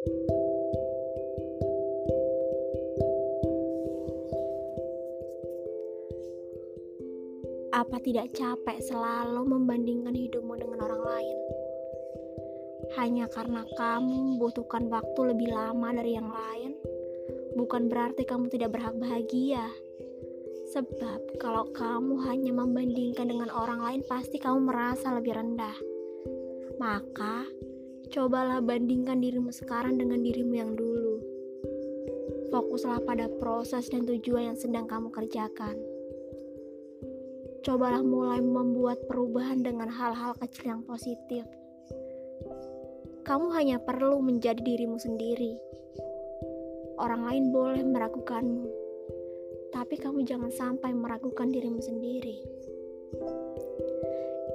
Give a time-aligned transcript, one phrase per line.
[0.00, 0.16] Apa
[8.00, 11.36] tidak capek selalu membandingkan hidupmu dengan orang lain?
[12.96, 16.80] Hanya karena kamu membutuhkan waktu lebih lama dari yang lain,
[17.60, 19.68] bukan berarti kamu tidak berhak bahagia.
[20.72, 25.76] Sebab kalau kamu hanya membandingkan dengan orang lain, pasti kamu merasa lebih rendah.
[26.80, 27.44] Maka,
[28.10, 31.22] cobalah bandingkan dirimu sekarang dengan dirimu yang dulu.
[32.50, 35.78] Fokuslah pada proses dan tujuan yang sedang kamu kerjakan
[37.60, 41.44] cobalah mulai membuat perubahan dengan hal-hal kecil yang positif.
[43.22, 45.60] Kamu hanya perlu menjadi dirimu sendiri.
[46.96, 48.64] Orang lain boleh meragukanmu,
[49.72, 52.40] tapi kamu jangan sampai meragukan dirimu sendiri.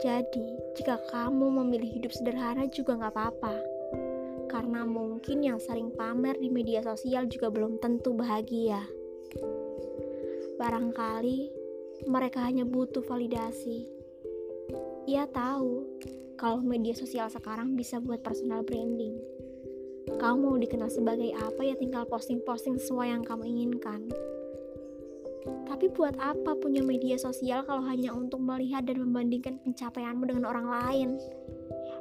[0.04, 3.56] Jadi, jika kamu memilih hidup sederhana juga nggak apa-apa,
[4.52, 8.84] karena mungkin yang sering pamer di media sosial juga belum tentu bahagia.
[10.56, 11.52] Barangkali
[12.08, 13.88] mereka hanya butuh validasi.
[15.08, 16.00] Ia tahu
[16.36, 19.16] kalau media sosial sekarang bisa buat personal branding.
[20.16, 24.08] Kamu dikenal sebagai apa ya tinggal posting-posting sesuai yang kamu inginkan.
[25.46, 30.68] Tapi buat apa punya media sosial kalau hanya untuk melihat dan membandingkan pencapaianmu dengan orang
[30.68, 31.10] lain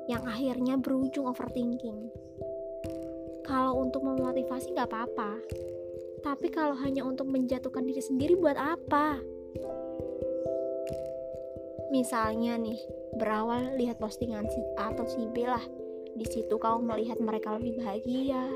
[0.09, 2.13] yang akhirnya berujung overthinking.
[3.45, 5.41] Kalau untuk memotivasi gak apa-apa,
[6.25, 9.21] tapi kalau hanya untuk menjatuhkan diri sendiri buat apa?
[11.93, 12.81] Misalnya nih,
[13.21, 15.63] berawal lihat postingan si A atau si B lah.
[16.15, 18.51] Di situ kamu melihat mereka lebih bahagia,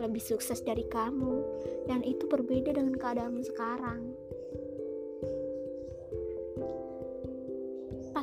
[0.00, 1.44] lebih sukses dari kamu,
[1.86, 4.23] dan itu berbeda dengan keadaanmu sekarang.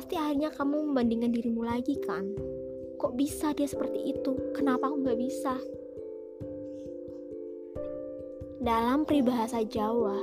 [0.02, 2.26] Pasti akhirnya kamu membandingkan dirimu lagi kan?
[2.98, 4.34] Kok bisa dia seperti itu?
[4.50, 5.54] Kenapa aku nggak bisa?
[8.58, 10.18] Dalam peribahasa Jawa,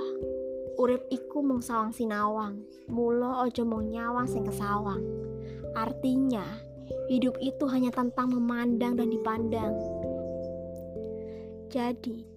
[0.75, 2.59] urip iku mung sawang sinawang,
[2.91, 4.99] mulo ojo mung nyawang sing kesawang.
[5.71, 6.43] Artinya,
[7.07, 9.79] hidup itu hanya tentang memandang dan dipandang.
[11.71, 12.27] Jadi,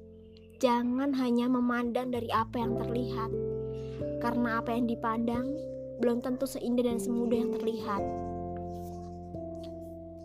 [0.62, 3.34] jangan hanya memandang dari apa yang terlihat,
[4.22, 5.71] karena apa yang dipandang
[6.02, 8.02] belum tentu seindah dan semudah yang terlihat.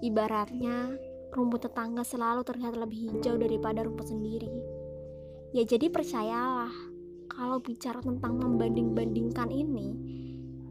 [0.02, 0.98] Ibaratnya,
[1.30, 4.50] rumput tetangga selalu terlihat lebih hijau daripada rumput sendiri.
[5.54, 6.74] Ya jadi percayalah,
[7.30, 9.94] kalau bicara tentang membanding-bandingkan ini,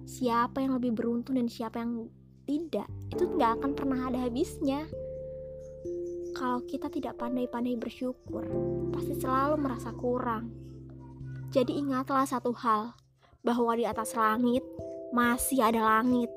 [0.07, 2.11] siapa yang lebih beruntung dan siapa yang
[2.47, 4.91] tidak, itu nggak akan pernah ada habisnya.
[6.35, 8.45] Kalau kita tidak pandai-pandai bersyukur,
[8.93, 10.53] pasti selalu merasa kurang.
[11.55, 12.93] Jadi ingatlah satu hal,
[13.47, 14.67] bahwa di atas langit
[15.17, 16.29] masih ada langit.